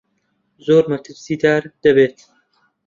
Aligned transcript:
زۆر 0.65 0.83
مەترسیدار 0.91 1.63
دەبێت. 1.83 2.17